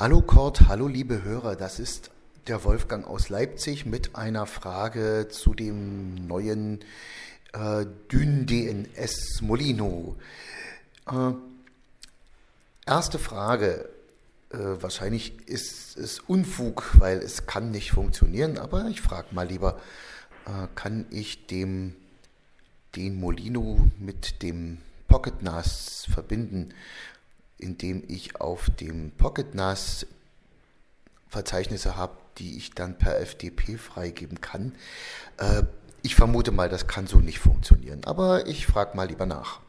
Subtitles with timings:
[0.00, 2.10] Hallo Kurt, hallo liebe Hörer, das ist
[2.46, 6.80] der Wolfgang aus Leipzig mit einer Frage zu dem neuen
[7.52, 10.16] äh, Dyn DNS Molino.
[11.06, 11.32] Äh,
[12.86, 13.90] erste Frage,
[14.48, 19.78] äh, wahrscheinlich ist es Unfug, weil es kann nicht funktionieren, aber ich frage mal lieber,
[20.46, 21.94] äh, kann ich dem
[22.96, 24.78] den Molino mit dem
[25.08, 26.72] Pocket NAS verbinden,
[27.60, 30.06] indem ich auf dem Pocket NAS
[31.28, 34.72] Verzeichnisse habe, die ich dann per FTP freigeben kann.
[35.38, 35.62] Äh,
[36.02, 39.60] ich vermute mal, das kann so nicht funktionieren, aber ich frage mal lieber nach.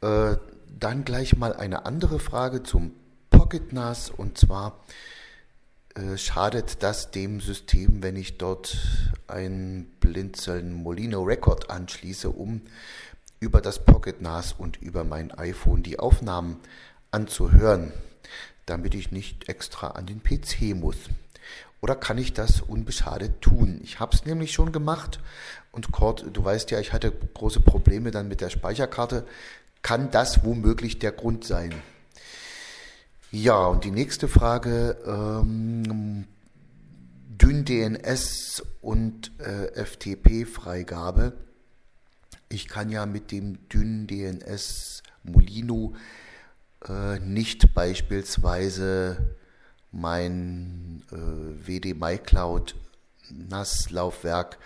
[0.00, 0.36] Äh,
[0.78, 2.92] dann gleich mal eine andere Frage zum
[3.30, 4.84] Pocket NAS und zwar
[5.94, 8.76] äh, schadet das dem System, wenn ich dort
[9.28, 12.62] ein Blinzeln Molino Record anschließe, um
[13.38, 16.56] über das Pocket NAS und über mein iPhone die Aufnahmen
[17.14, 17.92] anzuhören,
[18.66, 20.96] damit ich nicht extra an den PC muss.
[21.80, 23.80] Oder kann ich das unbeschadet tun?
[23.84, 25.20] Ich habe es nämlich schon gemacht
[25.70, 29.26] und Kurt, du weißt ja, ich hatte große Probleme dann mit der Speicherkarte.
[29.82, 31.74] Kann das womöglich der Grund sein?
[33.30, 36.26] Ja, und die nächste Frage, ähm,
[37.28, 41.32] DNS und äh, FTP-Freigabe.
[42.48, 45.94] Ich kann ja mit dem DNS Molino
[46.88, 49.36] äh, nicht beispielsweise
[49.92, 52.74] mein äh, WD MyCloud
[53.30, 54.58] NAS-Laufwerk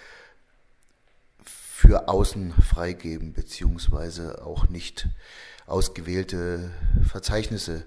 [1.44, 5.08] für außen freigeben, beziehungsweise auch nicht
[5.66, 6.70] ausgewählte
[7.06, 7.84] Verzeichnisse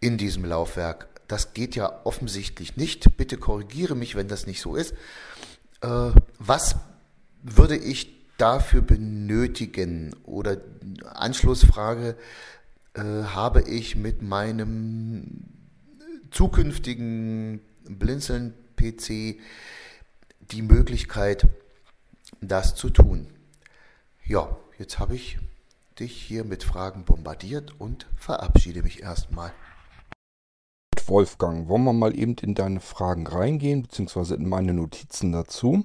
[0.00, 1.08] in diesem Laufwerk.
[1.28, 3.16] Das geht ja offensichtlich nicht.
[3.16, 4.94] Bitte korrigiere mich, wenn das nicht so ist.
[5.82, 6.76] Äh, was
[7.42, 10.14] würde ich dafür benötigen?
[10.24, 10.58] Oder
[11.04, 12.16] Anschlussfrage,
[12.96, 15.44] habe ich mit meinem
[16.30, 19.38] zukünftigen Blinzeln-PC
[20.40, 21.46] die Möglichkeit,
[22.40, 23.28] das zu tun?
[24.24, 25.38] Ja, jetzt habe ich
[25.98, 29.52] dich hier mit Fragen bombardiert und verabschiede mich erstmal.
[31.06, 35.84] Wolfgang, wollen wir mal eben in deine Fragen reingehen, beziehungsweise in meine Notizen dazu.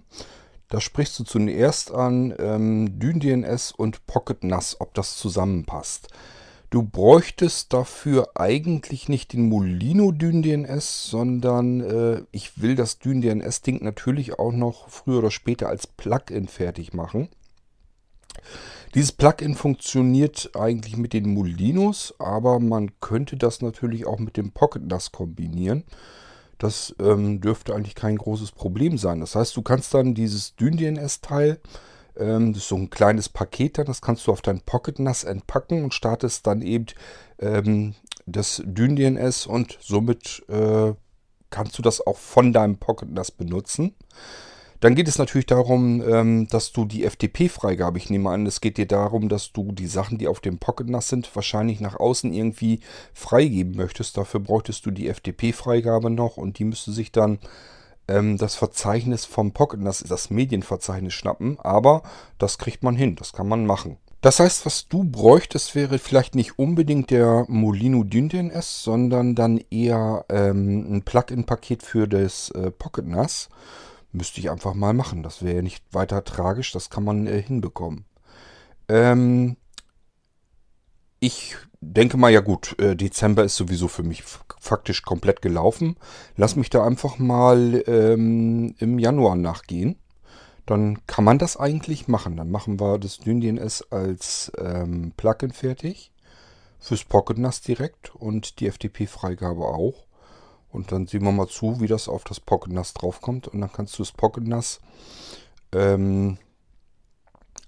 [0.69, 6.09] Da sprichst du zuerst an ähm, DynDNS und Pocket NAS, ob das zusammenpasst.
[6.69, 14.37] Du bräuchtest dafür eigentlich nicht den Molino DynDNS, sondern äh, ich will das DynDNS-Ding natürlich
[14.37, 17.29] auch noch früher oder später als Plugin fertig machen.
[18.95, 24.51] Dieses Plugin funktioniert eigentlich mit den Molinos, aber man könnte das natürlich auch mit dem
[24.51, 25.85] Pocket NAS kombinieren.
[26.57, 29.21] Das ähm, dürfte eigentlich kein großes Problem sein.
[29.21, 31.59] Das heißt, du kannst dann dieses DynDNS-Teil,
[32.19, 35.23] ähm, das ist so ein kleines Paket dann, das kannst du auf dein Pocket NAS
[35.23, 36.87] entpacken und startest dann eben
[37.39, 37.95] ähm,
[38.25, 40.93] das DynDNS und somit äh,
[41.49, 43.95] kannst du das auch von deinem Pocket NAS benutzen.
[44.79, 48.77] Dann geht es natürlich darum, ähm, dass du die FTP-Freigabe, ich nehme an, es geht
[48.77, 52.31] dir darum, dass du die Sachen, die auf dem Pocket NAS sind, wahrscheinlich nach außen
[52.31, 52.81] irgendwie
[53.13, 54.17] freigeben möchtest.
[54.17, 57.39] Dafür bräuchtest du die FTP-Freigabe noch und die müsste sich dann
[58.07, 61.59] ähm, das Verzeichnis vom Pocket NAS, das Medienverzeichnis schnappen.
[61.59, 62.03] Aber
[62.37, 63.97] das kriegt man hin, das kann man machen.
[64.21, 70.25] Das heißt, was du bräuchtest, wäre vielleicht nicht unbedingt der Molino DynDNS, sondern dann eher
[70.29, 73.49] ähm, ein Plugin-Paket für das äh, Pocket NAS.
[74.11, 75.21] Müsste ich einfach mal machen.
[75.21, 76.71] Das wäre ja nicht weiter tragisch.
[76.71, 78.05] Das kann man äh, hinbekommen.
[78.89, 79.57] Ähm,
[81.19, 84.23] ich denke mal, ja gut, äh, Dezember ist sowieso für mich
[84.59, 85.95] faktisch komplett gelaufen.
[86.35, 89.97] Lass mich da einfach mal ähm, im Januar nachgehen.
[90.65, 92.35] Dann kann man das eigentlich machen.
[92.35, 96.11] Dann machen wir das DynDNS als ähm, Plugin fertig.
[96.79, 100.05] Fürs Pocket NAS direkt und die FTP-Freigabe auch.
[100.69, 103.47] Und dann sehen wir mal zu, wie das auf das Pocket NAS draufkommt.
[103.47, 104.79] Und dann kannst du das Pocket NAS
[105.71, 106.37] ähm,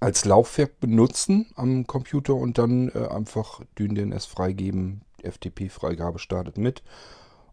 [0.00, 5.02] als Laufwerk benutzen am Computer und dann äh, einfach DynDNS freigeben.
[5.22, 6.82] FTP-Freigabe startet mit.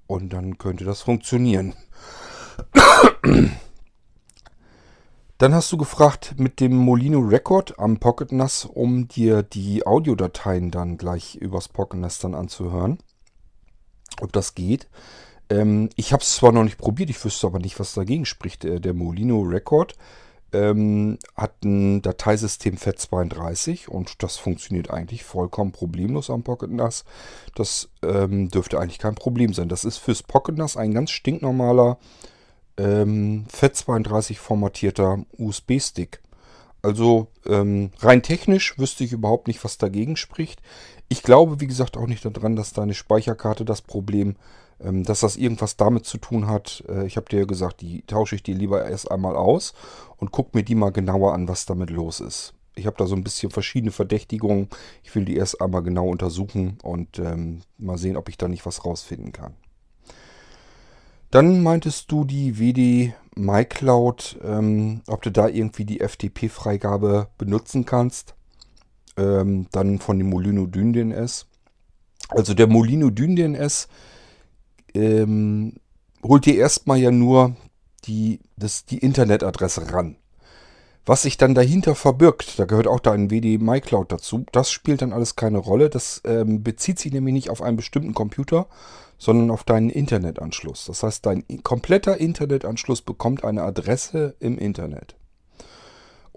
[0.08, 1.76] Und dann könnte das funktionieren.
[5.38, 10.72] Dann hast du gefragt mit dem Molino Record am Pocket NAS, um dir die Audiodateien
[10.72, 12.98] dann gleich übers Pocket NAS dann anzuhören.
[14.20, 14.90] Ob das geht.
[15.52, 18.64] Ähm, ich habe es zwar noch nicht probiert, ich wüsste aber nicht, was dagegen spricht.
[18.64, 19.94] Der, der Molino Record
[20.54, 27.04] ähm, hat ein Dateisystem FAT32 und das funktioniert eigentlich vollkommen problemlos am Pocket NAS.
[27.56, 29.70] Das ähm, dürfte eigentlich kein Problem sein.
[29.70, 31.98] Das ist fürs Pocket NAS ein ganz stinknormaler
[32.78, 36.22] ähm, FAT32 formatierter USB-Stick.
[36.82, 40.62] Also ähm, rein technisch wüsste ich überhaupt nicht, was dagegen spricht.
[41.10, 44.36] Ich glaube, wie gesagt, auch nicht daran, dass deine Speicherkarte das Problem, ähm,
[44.80, 46.84] dass das irgendwas damit zu tun hat.
[46.88, 49.74] Äh, ich habe dir ja gesagt, die tausche ich dir lieber erst einmal aus
[50.18, 52.54] und guck mir die mal genauer an, was damit los ist.
[52.76, 54.70] Ich habe da so ein bisschen verschiedene Verdächtigungen.
[55.04, 58.66] Ich will die erst einmal genau untersuchen und ähm, mal sehen, ob ich da nicht
[58.66, 59.56] was rausfinden kann.
[61.32, 68.36] Dann meintest du die WD MyCloud, ähm, ob du da irgendwie die FTP-Freigabe benutzen kannst.
[69.18, 71.48] Ähm, dann von dem Molino Dyn DNS.
[72.30, 73.88] Also der Molino Dyn DNS
[74.98, 75.74] ähm,
[76.24, 77.56] holt dir erstmal ja nur
[78.06, 80.18] die, das, die Internetadresse ran.
[81.06, 85.14] Was sich dann dahinter verbirgt, da gehört auch dein WD MyCloud dazu, das spielt dann
[85.14, 85.90] alles keine Rolle.
[85.90, 88.68] Das ähm, bezieht sich nämlich nicht auf einen bestimmten Computer,
[89.18, 90.86] sondern auf deinen Internetanschluss.
[90.86, 95.16] Das heißt, dein kompletter Internetanschluss bekommt eine Adresse im Internet.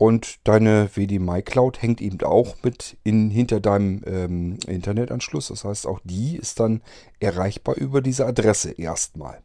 [0.01, 5.49] Und deine WD MyCloud hängt eben auch mit in, hinter deinem ähm, Internetanschluss.
[5.49, 6.81] Das heißt, auch die ist dann
[7.19, 9.43] erreichbar über diese Adresse erstmal.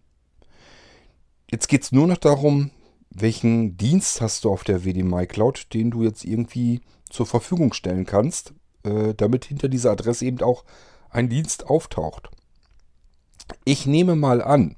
[1.51, 2.71] Jetzt geht es nur noch darum,
[3.09, 6.79] welchen Dienst hast du auf der WD MyCloud, den du jetzt irgendwie
[7.09, 8.53] zur Verfügung stellen kannst,
[8.83, 10.63] äh, damit hinter dieser Adresse eben auch
[11.09, 12.29] ein Dienst auftaucht.
[13.65, 14.77] Ich nehme mal an,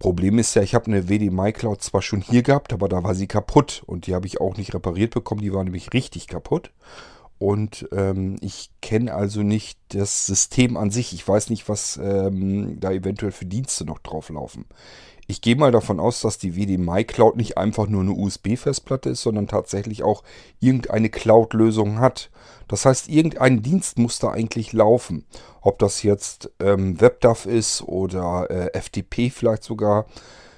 [0.00, 3.14] Problem ist ja, ich habe eine WD MyCloud zwar schon hier gehabt, aber da war
[3.14, 5.42] sie kaputt und die habe ich auch nicht repariert bekommen.
[5.42, 6.72] Die war nämlich richtig kaputt.
[7.38, 11.12] Und ähm, ich kenne also nicht das System an sich.
[11.12, 14.64] Ich weiß nicht, was ähm, da eventuell für Dienste noch drauf laufen.
[15.30, 19.22] Ich gehe mal davon aus, dass die WD MyCloud nicht einfach nur eine USB-Festplatte ist,
[19.22, 20.24] sondern tatsächlich auch
[20.58, 22.30] irgendeine Cloud-Lösung hat.
[22.66, 25.24] Das heißt, irgendein Dienst muss da eigentlich laufen.
[25.60, 30.06] Ob das jetzt ähm, WebDAV ist oder äh, FTP vielleicht sogar.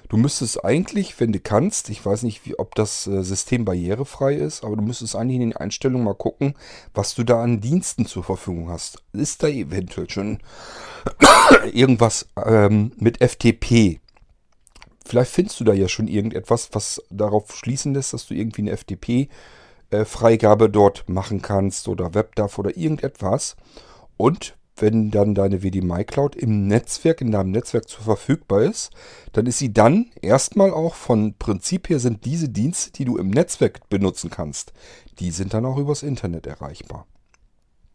[0.09, 4.33] Du müsstest eigentlich, wenn du kannst, ich weiß nicht, wie, ob das äh, System barrierefrei
[4.33, 6.55] ist, aber du müsstest eigentlich in den Einstellungen mal gucken,
[6.95, 9.03] was du da an Diensten zur Verfügung hast.
[9.11, 10.39] Ist da eventuell schon
[11.71, 13.99] irgendwas ähm, mit FTP?
[15.05, 18.77] Vielleicht findest du da ja schon irgendetwas, was darauf schließen lässt, dass du irgendwie eine
[18.77, 23.55] FTP-Freigabe dort machen kannst oder WebDAV oder irgendetwas.
[24.17, 28.91] Und wenn dann deine WD MyCloud im Netzwerk, in deinem Netzwerk zur verfügbar ist,
[29.33, 33.29] dann ist sie dann erstmal auch von Prinzip her sind diese Dienste, die du im
[33.29, 34.73] Netzwerk benutzen kannst,
[35.19, 37.05] die sind dann auch übers Internet erreichbar.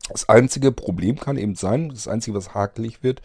[0.08, 3.22] Das einzige Problem kann eben sein, das einzige, was hakelig wird,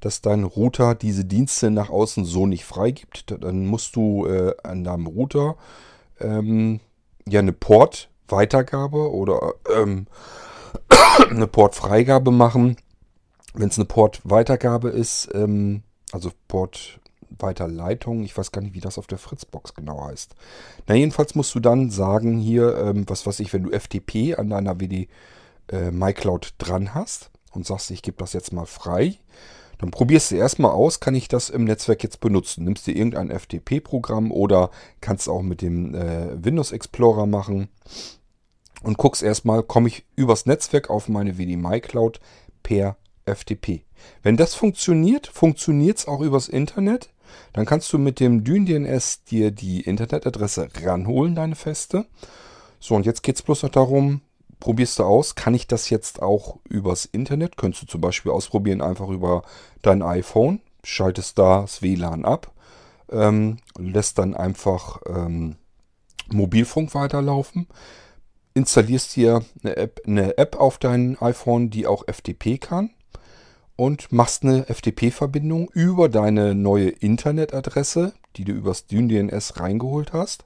[0.00, 3.24] dass dein Router diese Dienste nach außen so nicht freigibt.
[3.40, 5.56] Dann musst du äh, an deinem Router
[6.20, 6.80] ähm,
[7.26, 10.06] ja eine Port-Weitergabe oder ähm,
[11.30, 12.76] eine Port-Freigabe machen.
[13.54, 19.06] Wenn es eine Port-Weitergabe ist, ähm, also Port-Weiterleitung, ich weiß gar nicht, wie das auf
[19.06, 20.34] der Fritzbox genau heißt.
[20.86, 24.50] Na, jedenfalls musst du dann sagen hier, ähm, was weiß ich, wenn du FTP an
[24.50, 25.08] deiner WD
[25.70, 29.18] äh, MyCloud dran hast und sagst, ich gebe das jetzt mal frei,
[29.78, 32.64] dann probierst du erstmal aus, kann ich das im Netzwerk jetzt benutzen.
[32.64, 34.70] Nimmst dir irgendein FTP-Programm oder
[35.00, 37.68] kannst auch mit dem äh, Windows Explorer machen
[38.82, 42.20] und guckst erstmal, komme ich übers Netzwerk auf meine WD Cloud
[42.62, 43.82] per FTP.
[44.22, 47.10] Wenn das funktioniert, funktioniert es auch übers Internet.
[47.52, 52.06] Dann kannst du mit dem DynDNS dir die Internetadresse ranholen, deine feste.
[52.80, 54.22] So, und jetzt geht es bloß noch darum,
[54.60, 57.56] probierst du aus, kann ich das jetzt auch übers Internet?
[57.56, 59.42] Könntest du zum Beispiel ausprobieren, einfach über
[59.82, 62.52] dein iPhone, schaltest da das WLAN ab,
[63.10, 65.56] ähm, lässt dann einfach ähm,
[66.30, 67.68] Mobilfunk weiterlaufen,
[68.54, 72.90] installierst dir eine App, eine App auf dein iPhone, die auch FTP kann
[73.76, 80.44] und machst eine FTP-Verbindung über deine neue Internetadresse, die du übers DynDNS reingeholt hast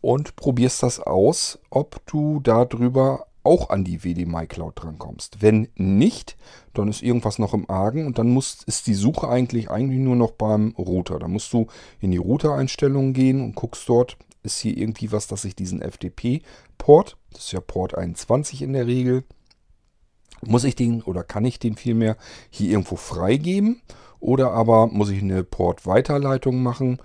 [0.00, 5.40] und probierst das aus, ob du darüber auch an die WD MyCloud drankommst.
[5.40, 6.36] Wenn nicht,
[6.74, 10.16] dann ist irgendwas noch im Argen und dann muss, ist die Suche eigentlich, eigentlich nur
[10.16, 11.18] noch beim Router.
[11.18, 11.66] Da musst du
[12.00, 17.16] in die Router-Einstellungen gehen und guckst dort, ist hier irgendwie was, dass ich diesen FTP-Port,
[17.32, 19.24] das ist ja Port 21 in der Regel,
[20.42, 22.16] muss ich den oder kann ich den vielmehr
[22.50, 23.82] hier irgendwo freigeben
[24.20, 26.98] oder aber muss ich eine Port-Weiterleitung machen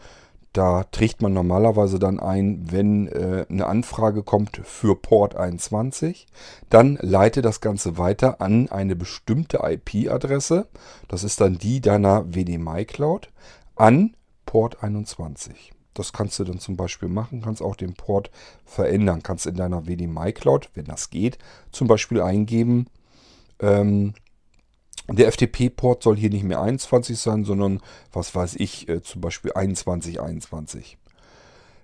[0.54, 6.28] da trägt man normalerweise dann ein, wenn äh, eine Anfrage kommt für Port 21.
[6.70, 10.68] Dann leite das Ganze weiter an eine bestimmte IP-Adresse.
[11.08, 13.30] Das ist dann die deiner WDMI Cloud
[13.76, 15.74] an Port 21.
[15.96, 18.30] Das kannst du dann zum Beispiel machen, kannst auch den Port
[18.64, 19.24] verändern.
[19.24, 21.40] Kannst in deiner WDMI Cloud, wenn das geht,
[21.72, 22.88] zum Beispiel eingeben,
[23.60, 24.14] ähm,
[25.10, 27.82] der FTP-Port soll hier nicht mehr 21 sein, sondern,
[28.12, 30.98] was weiß ich, äh, zum Beispiel 2121.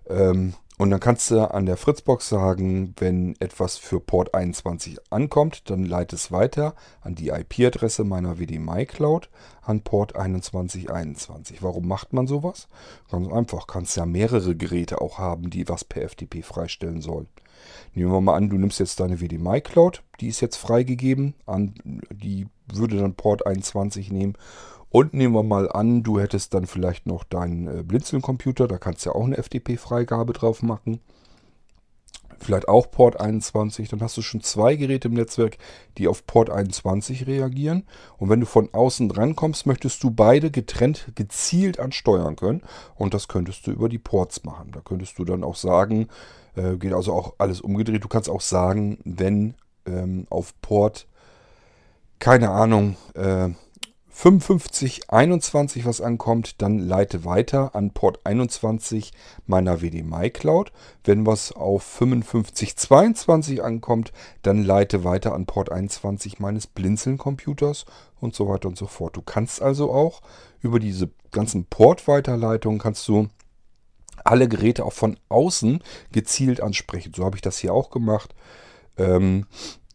[0.10, 5.70] Ähm, und dann kannst du an der Fritzbox sagen, wenn etwas für Port 21 ankommt,
[5.70, 9.30] dann leite es weiter an die IP-Adresse meiner WDMI Cloud
[9.62, 11.62] an Port 2121.
[11.62, 12.70] Warum macht man sowas?
[13.12, 17.28] Ganz einfach, kannst ja mehrere Geräte auch haben, die was per FTP freistellen sollen.
[17.94, 21.74] Nehmen wir mal an, du nimmst jetzt deine WDMI Cloud, die ist jetzt freigegeben, an,
[22.12, 24.36] die würde dann Port 21 nehmen
[24.90, 29.06] und nehmen wir mal an, du hättest dann vielleicht noch deinen äh, Blinzeln-Computer, da kannst
[29.06, 31.00] du ja auch eine FTP-Freigabe drauf machen.
[32.42, 35.58] Vielleicht auch Port 21, dann hast du schon zwei Geräte im Netzwerk,
[35.98, 37.84] die auf Port 21 reagieren.
[38.18, 42.62] Und wenn du von außen dran kommst, möchtest du beide getrennt gezielt ansteuern können.
[42.96, 44.72] Und das könntest du über die Ports machen.
[44.72, 46.08] Da könntest du dann auch sagen,
[46.60, 48.04] äh, geht also auch alles umgedreht.
[48.04, 51.08] Du kannst auch sagen, wenn ähm, auf Port,
[52.20, 53.50] keine Ahnung, äh,
[54.10, 59.14] 5521 was ankommt, dann leite weiter an Port 21
[59.48, 60.74] meiner WDMI Cloud.
[61.06, 64.12] Wenn was auf 5522 ankommt,
[64.42, 67.86] dann leite weiter an Port 21 meines Blinzeln Computers
[68.20, 69.16] und so weiter und so fort.
[69.16, 70.22] Du kannst also auch
[70.62, 73.30] über diese ganzen Port-Weiterleitungen kannst du
[74.24, 77.14] alle Geräte auch von außen gezielt ansprechen.
[77.16, 78.36] So habe ich das hier auch gemacht.
[78.98, 79.46] Ähm,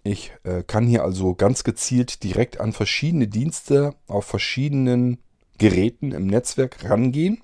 [0.03, 5.19] ich äh, kann hier also ganz gezielt direkt an verschiedene Dienste auf verschiedenen
[5.59, 7.41] Geräten im Netzwerk rangehen.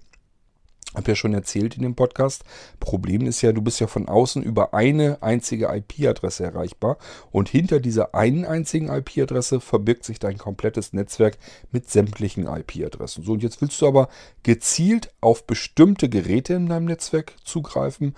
[0.95, 2.43] Hab ja schon erzählt in dem Podcast.
[2.81, 6.99] Problem ist ja, du bist ja von außen über eine einzige IP-Adresse erreichbar
[7.31, 11.39] und hinter dieser einen einzigen IP-Adresse verbirgt sich dein komplettes Netzwerk
[11.71, 13.23] mit sämtlichen IP-Adressen.
[13.23, 14.09] So, und jetzt willst du aber
[14.43, 18.17] gezielt auf bestimmte Geräte in deinem Netzwerk zugreifen,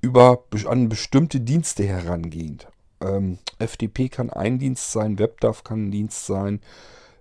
[0.00, 2.68] über an bestimmte Dienste herangehend.
[3.00, 6.60] Ähm, FTP kann ein Dienst sein, WebDAV kann ein Dienst sein.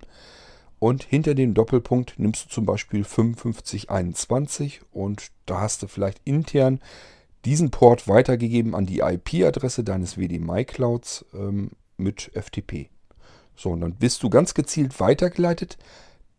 [0.78, 6.80] Und hinter dem Doppelpunkt nimmst du zum Beispiel 5521 und da hast du vielleicht intern
[7.44, 12.88] diesen Port weitergegeben an die IP-Adresse deines WDMI Clouds ähm, mit FTP.
[13.56, 15.78] So, und dann bist du ganz gezielt weitergeleitet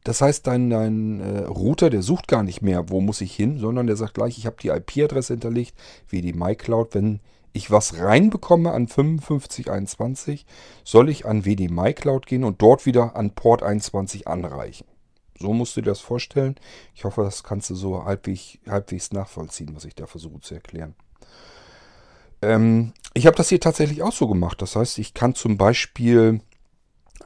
[0.05, 3.57] das heißt, dein, dein äh, Router, der sucht gar nicht mehr, wo muss ich hin,
[3.57, 5.73] sondern der sagt gleich, ich habe die IP-Adresse hinterlegt,
[6.07, 6.93] wie die MyCloud.
[6.93, 7.21] Wenn
[7.53, 10.45] ich was reinbekomme an 5521,
[10.83, 14.85] soll ich an WD MyCloud gehen und dort wieder an Port 21 anreichen.
[15.39, 16.55] So musst du dir das vorstellen.
[16.93, 20.93] Ich hoffe, das kannst du so halbwegs, halbwegs nachvollziehen, was ich da versuche zu erklären.
[22.43, 24.61] Ähm, ich habe das hier tatsächlich auch so gemacht.
[24.61, 26.41] Das heißt, ich kann zum Beispiel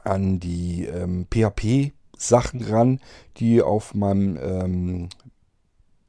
[0.02, 3.00] an die ähm, PHP Sachen ran,
[3.38, 5.08] die auf meinem ähm,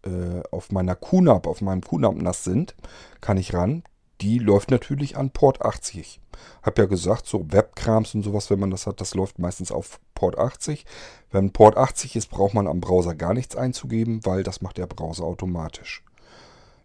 [0.03, 2.75] äh, auf meiner QNAP, auf meinem QNAP-NAS sind,
[3.21, 3.83] kann ich ran.
[4.19, 6.19] Die läuft natürlich an Port 80.
[6.63, 9.99] Hab ja gesagt, so Webkrams und sowas, wenn man das hat, das läuft meistens auf
[10.13, 10.85] Port 80.
[11.31, 14.87] Wenn Port 80 ist, braucht man am Browser gar nichts einzugeben, weil das macht der
[14.87, 16.03] Browser automatisch.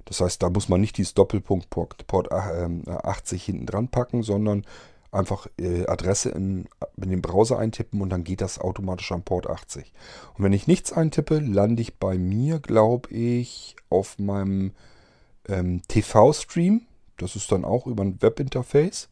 [0.06, 4.22] Das heißt, da muss man nicht dieses Doppelpunkt Port, Port äh, 80 hinten dran packen,
[4.22, 4.64] sondern
[5.16, 9.48] einfach äh, Adresse in, in den Browser eintippen und dann geht das automatisch am Port
[9.48, 9.92] 80.
[10.34, 14.72] Und wenn ich nichts eintippe, lande ich bei mir, glaube ich, auf meinem
[15.48, 16.82] ähm, TV-Stream.
[17.16, 19.08] Das ist dann auch über ein Webinterface.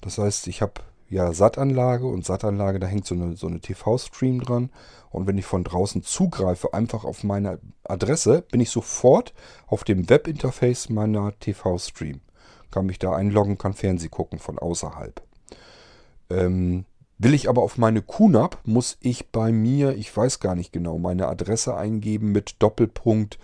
[0.00, 0.74] Das heißt, ich habe
[1.08, 4.70] ja SAT-Anlage und SAT-Anlage, da hängt so eine, so eine TV-Stream dran.
[5.10, 9.32] Und wenn ich von draußen zugreife, einfach auf meine Adresse, bin ich sofort
[9.66, 12.20] auf dem Webinterface meiner TV-Stream.
[12.70, 15.22] Kann mich da einloggen, kann Fernseh gucken von außerhalb.
[16.30, 16.84] Ähm,
[17.18, 20.98] will ich aber auf meine QNAP, muss ich bei mir, ich weiß gar nicht genau,
[20.98, 23.38] meine Adresse eingeben mit Doppelpunkt,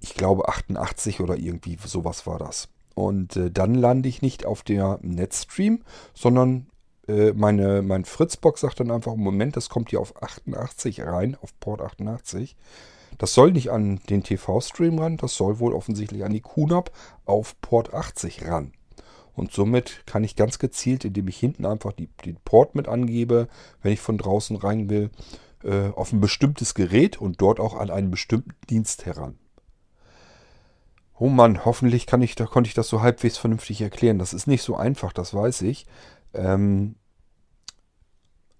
[0.00, 2.68] ich glaube 88 oder irgendwie sowas war das.
[2.94, 5.82] Und äh, dann lande ich nicht auf der Netstream,
[6.14, 6.66] sondern
[7.08, 11.58] äh, meine, mein Fritzbox sagt dann einfach, Moment, das kommt hier auf 88 rein, auf
[11.60, 12.56] Port 88.
[13.18, 16.90] Das soll nicht an den TV-Stream ran, das soll wohl offensichtlich an die QNAP
[17.26, 18.72] auf Port 80 ran.
[19.34, 23.48] Und somit kann ich ganz gezielt, indem ich hinten einfach die, den Port mit angebe,
[23.82, 25.10] wenn ich von draußen rein will,
[25.64, 29.38] äh, auf ein bestimmtes Gerät und dort auch an einen bestimmten Dienst heran.
[31.18, 34.18] Oh Mann, hoffentlich kann ich, da konnte ich das so halbwegs vernünftig erklären.
[34.18, 35.86] Das ist nicht so einfach, das weiß ich.
[36.32, 36.94] Ähm,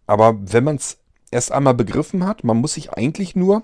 [0.07, 0.99] aber wenn man es
[1.31, 3.63] erst einmal begriffen hat, man muss sich eigentlich nur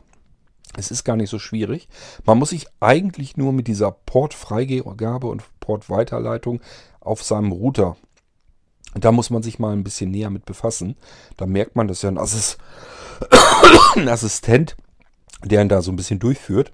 [0.77, 1.89] Es ist gar nicht so schwierig.
[2.25, 6.61] Man muss sich eigentlich nur mit dieser Portfreigabe und Portweiterleitung
[7.01, 7.97] auf seinem Router,
[9.01, 10.97] da muss man sich mal ein bisschen näher mit befassen.
[11.37, 12.59] Da merkt man, dass ja ein, Assist
[13.95, 14.77] ein Assistent,
[15.45, 16.73] der ihn da so ein bisschen durchführt.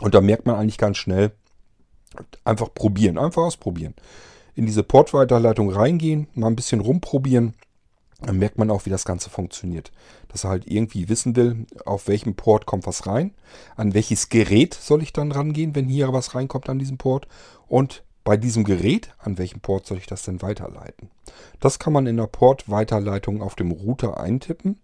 [0.00, 1.32] Und da merkt man eigentlich ganz schnell,
[2.44, 3.94] einfach probieren, einfach ausprobieren.
[4.54, 7.54] In diese Portweiterleitung reingehen, mal ein bisschen rumprobieren
[8.26, 9.92] dann merkt man auch, wie das Ganze funktioniert.
[10.28, 13.32] Dass er halt irgendwie wissen will, auf welchem Port kommt was rein,
[13.76, 17.28] an welches Gerät soll ich dann rangehen, wenn hier was reinkommt an diesem Port
[17.68, 21.10] und bei diesem Gerät, an welchem Port soll ich das denn weiterleiten.
[21.60, 24.80] Das kann man in der Portweiterleitung auf dem Router eintippen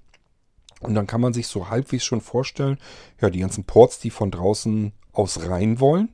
[0.80, 2.78] und dann kann man sich so halbwegs schon vorstellen,
[3.20, 6.10] ja, die ganzen Ports, die von draußen aus rein wollen,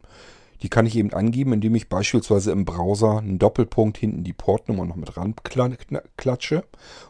[0.62, 4.84] die kann ich eben angeben, indem ich beispielsweise im Browser einen Doppelpunkt hinten die Portnummer
[4.84, 5.34] noch mit ran
[6.16, 6.64] klatsche.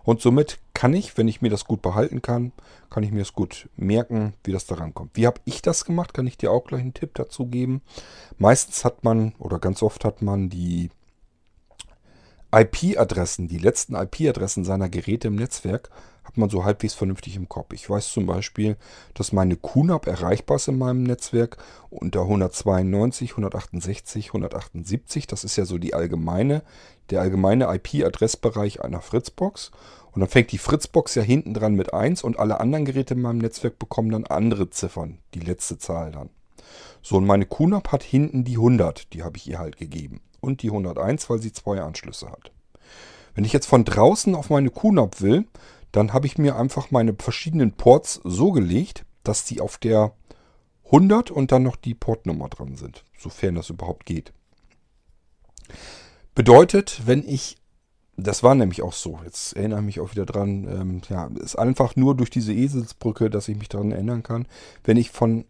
[0.05, 2.53] Und somit kann ich, wenn ich mir das gut behalten kann,
[2.91, 5.13] kann ich mir das gut merken, wie das da rankommt.
[5.15, 6.15] Wie habe ich das gemacht?
[6.15, 7.83] Kann ich dir auch gleich einen Tipp dazu geben.
[8.39, 10.91] Meistens hat man oder ganz oft hat man die
[12.53, 15.91] IP-Adressen, die letzten IP-Adressen seiner Geräte im Netzwerk
[16.29, 17.73] hat man so halbwegs vernünftig im Kopf.
[17.73, 18.77] Ich weiß zum Beispiel,
[19.15, 21.57] dass meine QNAP erreichbar ist in meinem Netzwerk
[21.89, 25.27] unter 192, 168, 178.
[25.27, 26.63] Das ist ja so die allgemeine,
[27.09, 29.71] der allgemeine IP-Adressbereich einer Fritzbox.
[30.13, 33.23] Und dann fängt die Fritzbox ja hinten dran mit 1 und alle anderen Geräte in
[33.23, 36.29] meinem Netzwerk bekommen dann andere Ziffern, die letzte Zahl dann.
[37.01, 40.21] So, und meine QNAP hat hinten die 100, die habe ich ihr halt gegeben.
[40.41, 42.53] Und die 101, weil sie zwei Anschlüsse hat.
[43.35, 45.47] Wenn ich jetzt von draußen auf meine QNAP will,
[45.93, 50.13] dann habe ich mir einfach meine verschiedenen Ports so gelegt, dass die auf der
[50.87, 54.33] 100 und dann noch die Portnummer dran sind, sofern das überhaupt geht.
[56.35, 57.57] Bedeutet, wenn ich,
[58.17, 61.57] das war nämlich auch so, jetzt erinnere ich mich auch wieder dran, ähm, ja, ist
[61.57, 64.47] einfach nur durch diese Eselsbrücke, dass ich mich daran erinnern kann,
[64.85, 65.45] wenn ich von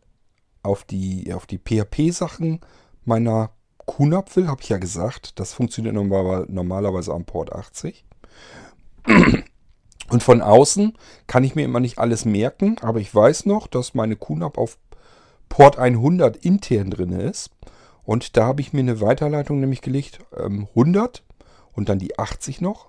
[0.62, 2.60] auf die, auf die PHP-Sachen
[3.04, 3.52] meiner
[3.86, 8.04] QNAP will, habe ich ja gesagt, das funktioniert normalerweise am Port 80.
[10.18, 13.94] Und von außen kann ich mir immer nicht alles merken, aber ich weiß noch, dass
[13.94, 14.76] meine QNAP auf
[15.48, 17.50] Port 100 intern drin ist.
[18.02, 21.22] Und da habe ich mir eine Weiterleitung nämlich gelegt, ähm, 100
[21.72, 22.88] und dann die 80 noch.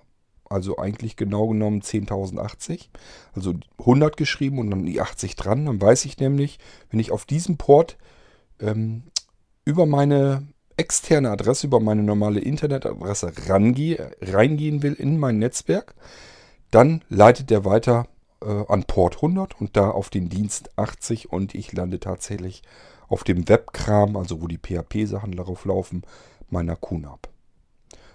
[0.50, 2.90] Also eigentlich genau genommen 10.080.
[3.36, 5.68] Also 100 geschrieben und dann die 80 dran.
[5.68, 6.58] Dann weiß ich nämlich,
[6.90, 8.00] wenn ich auf diesem Port
[8.60, 9.04] ähm,
[9.66, 15.94] über meine externe Adresse, über meine normale Internetadresse rangehe, reingehen will in mein Netzwerk,
[16.72, 18.08] dann leitet er weiter
[18.42, 22.64] äh, an Port 100 und da auf den Dienst 80 und ich lande tatsächlich
[23.08, 26.04] auf dem Webkram, also wo die PHP-Sachen darauf laufen,
[26.50, 27.28] meiner QNAP.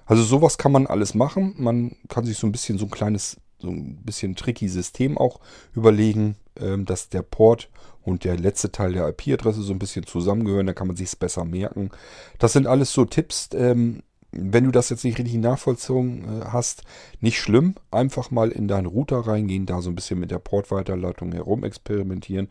[0.06, 1.54] Also sowas kann man alles machen.
[1.56, 5.40] Man kann sich so ein bisschen so ein kleines, so ein bisschen tricky System auch
[5.74, 7.70] überlegen, ähm, dass der Port
[8.02, 10.66] und der letzte Teil der IP-Adresse so ein bisschen zusammengehören.
[10.66, 11.90] Da kann man sich es besser merken.
[12.38, 14.02] Das sind alles so Tipps, ähm,
[14.36, 16.82] wenn du das jetzt nicht richtig nachvollzogen äh, hast,
[17.20, 17.74] nicht schlimm.
[17.90, 22.48] Einfach mal in deinen Router reingehen, da so ein bisschen mit der Portweiterleitung herum experimentieren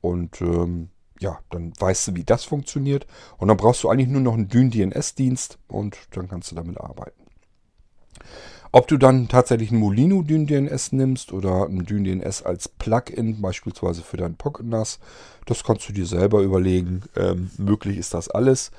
[0.00, 0.90] und ähm,
[1.20, 3.06] ja, dann weißt du, wie das funktioniert.
[3.38, 7.22] Und dann brauchst du eigentlich nur noch einen Dyn-DNS-Dienst und dann kannst du damit arbeiten.
[8.74, 14.16] Ob du dann tatsächlich einen Molino Dyn-DNS nimmst oder einen Dyn-DNS als Plugin, beispielsweise für
[14.16, 14.98] dein Pocket NAS,
[15.46, 17.02] das kannst du dir selber überlegen.
[17.14, 18.70] Ähm, möglich ist das alles.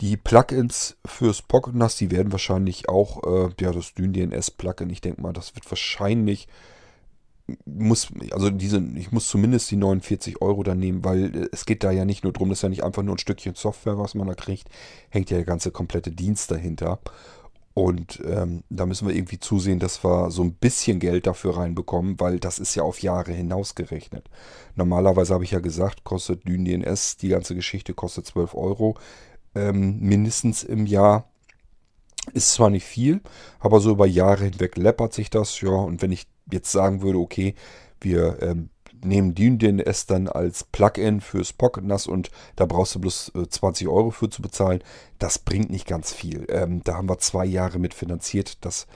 [0.00, 5.02] Die Plugins fürs Pocket NAS, die werden wahrscheinlich auch, äh, ja, das DynDNS Plugin, ich
[5.02, 6.48] denke mal, das wird wahrscheinlich,
[7.66, 11.84] muss, also diese, ich muss zumindest die 49 Euro da nehmen, weil äh, es geht
[11.84, 14.14] da ja nicht nur drum, das ist ja nicht einfach nur ein Stückchen Software, was
[14.14, 14.70] man da kriegt,
[15.10, 17.00] hängt ja der ganze komplette Dienst dahinter.
[17.72, 22.18] Und ähm, da müssen wir irgendwie zusehen, dass wir so ein bisschen Geld dafür reinbekommen,
[22.18, 24.28] weil das ist ja auf Jahre hinausgerechnet.
[24.74, 28.96] Normalerweise habe ich ja gesagt, kostet DynDNS, die ganze Geschichte kostet 12 Euro
[29.54, 31.26] ähm, mindestens im Jahr.
[32.34, 33.22] Ist zwar nicht viel,
[33.58, 35.60] aber so über Jahre hinweg läppert sich das.
[35.62, 37.54] Ja, und wenn ich jetzt sagen würde, okay,
[38.00, 38.68] wir ähm,
[39.04, 43.88] nehmen DNS dann als Plugin fürs Pocket NAS und da brauchst du bloß äh, 20
[43.88, 44.82] Euro für zu bezahlen,
[45.18, 46.46] das bringt nicht ganz viel.
[46.48, 48.86] Ähm, da haben wir zwei Jahre mit finanziert, das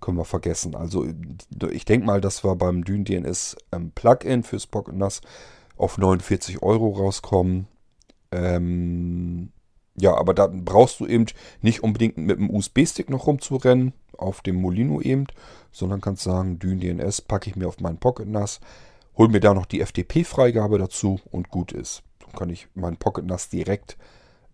[0.00, 0.74] können wir vergessen.
[0.74, 1.06] Also
[1.70, 5.20] ich denke mal, dass wir beim DNS ähm, Plugin fürs Pocket NAS
[5.76, 7.66] auf 49 Euro rauskommen.
[8.30, 9.50] Ähm,
[9.96, 11.26] ja, aber da brauchst du eben
[11.62, 15.26] nicht unbedingt mit dem USB-Stick noch rumzurennen, auf dem Molino eben,
[15.72, 18.60] sondern kannst sagen, Dyn DNS packe ich mir auf meinen Pocket NAS,
[19.16, 22.02] hol mir da noch die FTP-Freigabe dazu und gut ist.
[22.20, 23.96] Dann kann ich meinen Pocket NAS direkt,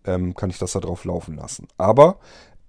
[0.05, 1.67] ähm, kann ich das da drauf laufen lassen.
[1.77, 2.19] Aber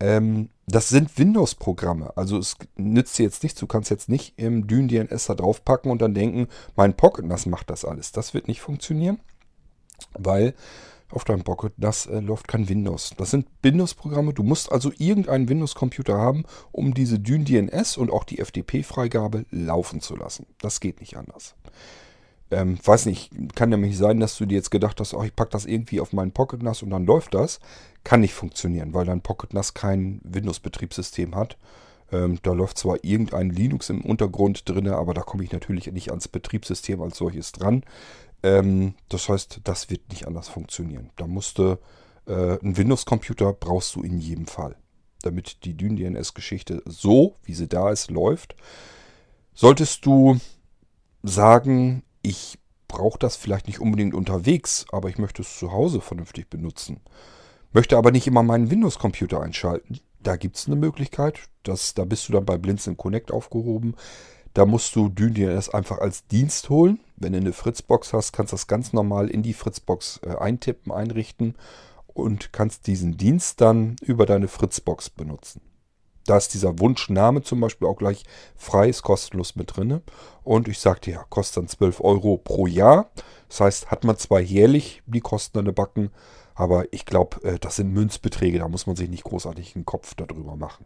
[0.01, 2.17] ähm, das sind Windows-Programme.
[2.17, 3.61] Also es nützt dir jetzt nichts.
[3.61, 7.25] Du kannst jetzt nicht im Dyn DNS da drauf packen und dann denken, mein Pocket
[7.25, 8.13] NAS macht das alles.
[8.13, 9.21] Das wird nicht funktionieren.
[10.15, 10.55] weil
[11.13, 13.15] auf deinem Pocket NAS äh, läuft kein Windows.
[13.17, 14.33] Das sind Windows-Programme.
[14.33, 20.17] Du musst also irgendeinen Windows-Computer haben, um diese DynDNS und auch die FTP-Freigabe laufen zu
[20.17, 20.47] lassen.
[20.61, 21.55] Das geht nicht anders.
[22.51, 25.51] Ähm, weiß nicht, kann nämlich sein, dass du dir jetzt gedacht hast, oh, ich packe
[25.51, 27.61] das irgendwie auf meinen Pocket NAS und dann läuft das.
[28.05, 31.57] Kann nicht funktionieren, weil dein Pocket NAS kein Windows-Betriebssystem hat.
[32.13, 36.11] Ähm, da läuft zwar irgendein Linux im Untergrund drin, aber da komme ich natürlich nicht
[36.11, 37.85] ans Betriebssystem als solches dran.
[38.43, 41.11] Ähm, das heißt, das wird nicht anders funktionieren.
[41.17, 41.79] Da musste
[42.27, 44.77] äh, ein Windows-Computer brauchst du in jedem Fall,
[45.23, 48.57] damit die DynDNS-Geschichte so, wie sie da ist, läuft.
[49.55, 50.39] Solltest du
[51.23, 56.51] sagen, ich brauche das vielleicht nicht unbedingt unterwegs, aber ich möchte es zu Hause vernünftig
[56.51, 57.01] benutzen,
[57.73, 61.41] möchte aber nicht immer meinen Windows-Computer einschalten, da gibt es eine Möglichkeit.
[61.63, 63.95] Das, da bist du dann bei Blinzeln Connect aufgehoben.
[64.55, 67.01] Da musst du DynDNS einfach als Dienst holen.
[67.23, 70.93] Wenn du eine Fritzbox hast, kannst du das ganz normal in die Fritzbox äh, eintippen,
[70.93, 71.55] einrichten
[72.07, 75.61] und kannst diesen Dienst dann über deine Fritzbox benutzen.
[76.27, 80.03] Da ist dieser Wunschname zum Beispiel auch gleich frei, ist kostenlos mit drin.
[80.45, 83.11] Und ich sagte ja, kostet dann 12 Euro pro Jahr.
[83.49, 86.11] Das heißt, hat man zwar jährlich die Kosten an der Backen,
[86.55, 90.15] aber ich glaube, äh, das sind Münzbeträge, da muss man sich nicht großartig einen Kopf
[90.15, 90.85] darüber machen.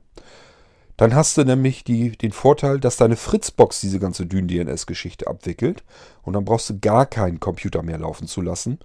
[0.96, 5.84] Dann hast du nämlich die, den Vorteil, dass deine Fritzbox diese ganze Dyn-DNS-Geschichte abwickelt.
[6.22, 8.78] Und dann brauchst du gar keinen Computer mehr laufen zu lassen.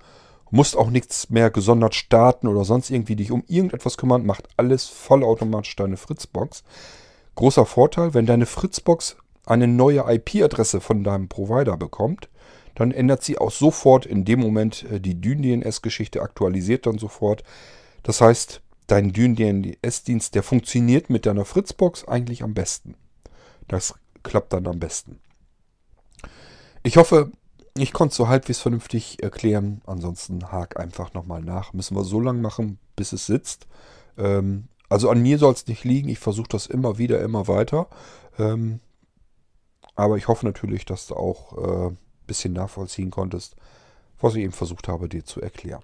[0.49, 4.25] Musst auch nichts mehr gesondert starten oder sonst irgendwie dich um irgendetwas kümmern.
[4.25, 6.63] Macht alles vollautomatisch deine Fritzbox.
[7.35, 12.29] Großer Vorteil, wenn deine Fritzbox eine neue IP-Adresse von deinem Provider bekommt,
[12.75, 17.43] dann ändert sie auch sofort in dem Moment äh, die Dyn-DNS-Geschichte, aktualisiert dann sofort.
[18.03, 22.95] Das heißt, dein Dyn-DNS-Dienst, der funktioniert mit deiner Fritzbox eigentlich am besten.
[23.67, 25.19] Das klappt dann am besten.
[26.83, 27.31] Ich hoffe,
[27.77, 29.81] ich konnte so halbwegs vernünftig erklären.
[29.85, 31.71] Ansonsten hak einfach nochmal nach.
[31.71, 33.67] Müssen wir so lange machen, bis es sitzt.
[34.17, 36.09] Ähm, also an mir soll es nicht liegen.
[36.09, 37.87] Ich versuche das immer wieder, immer weiter.
[38.37, 38.81] Ähm,
[39.95, 41.95] aber ich hoffe natürlich, dass du auch äh,
[42.27, 43.55] bisschen nachvollziehen konntest,
[44.19, 45.83] was ich eben versucht habe, dir zu erklären.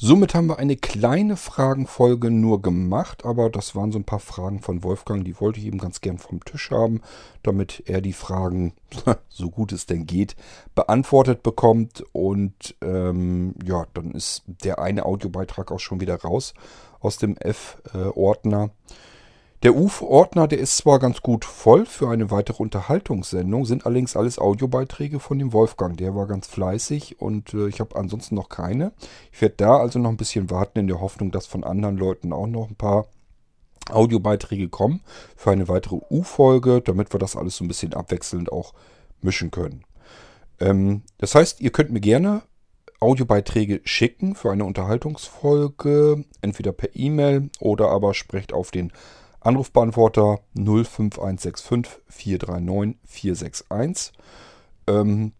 [0.00, 4.60] Somit haben wir eine kleine Fragenfolge nur gemacht, aber das waren so ein paar Fragen
[4.60, 7.00] von Wolfgang, die wollte ich eben ganz gern vom Tisch haben,
[7.42, 8.74] damit er die Fragen,
[9.28, 10.36] so gut es denn geht,
[10.76, 12.04] beantwortet bekommt.
[12.12, 16.54] Und ähm, ja, dann ist der eine Audiobeitrag auch schon wieder raus
[17.00, 18.66] aus dem F-Ordner.
[18.66, 18.92] Äh,
[19.64, 24.38] der UF-Ordner, der ist zwar ganz gut voll für eine weitere Unterhaltungssendung, sind allerdings alles
[24.38, 25.96] Audiobeiträge von dem Wolfgang.
[25.96, 28.92] Der war ganz fleißig und äh, ich habe ansonsten noch keine.
[29.32, 32.32] Ich werde da also noch ein bisschen warten in der Hoffnung, dass von anderen Leuten
[32.32, 33.06] auch noch ein paar
[33.90, 35.00] Audiobeiträge kommen
[35.34, 38.74] für eine weitere U-Folge, damit wir das alles so ein bisschen abwechselnd auch
[39.22, 39.82] mischen können.
[40.60, 42.42] Ähm, das heißt, ihr könnt mir gerne
[43.00, 48.92] Audiobeiträge schicken für eine Unterhaltungsfolge, entweder per E-Mail oder aber sprecht auf den
[49.40, 54.12] Anrufbeantworter 05165 439 461.
[54.86, 55.32] Ähm,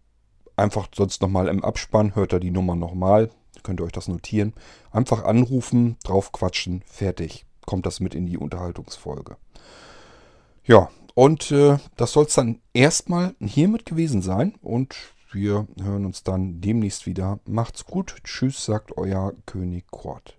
[0.55, 3.29] einfach sonst nochmal im Abspann, hört ihr die Nummer nochmal,
[3.63, 4.53] könnt ihr euch das notieren.
[4.91, 7.45] Einfach anrufen, drauf quatschen, fertig.
[7.65, 9.37] Kommt das mit in die Unterhaltungsfolge.
[10.63, 14.55] Ja, und äh, das soll es dann erstmal hiermit gewesen sein.
[14.61, 14.95] Und
[15.31, 17.39] wir hören uns dann demnächst wieder.
[17.45, 18.15] Macht's gut.
[18.23, 20.38] Tschüss, sagt euer König Kurt.